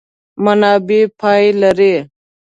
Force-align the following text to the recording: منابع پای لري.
منابع 0.43 1.01
پای 1.19 1.45
لري. 1.61 1.95